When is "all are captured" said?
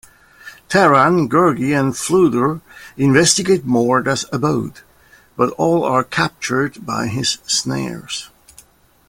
5.59-6.83